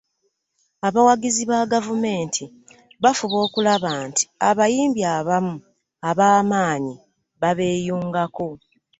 [0.87, 2.43] abawagizi ba gavumenti
[3.03, 5.55] bafuba okulaba nti abayimbi abamu
[6.09, 6.95] abaamaanyi
[7.41, 8.47] babeeyungako.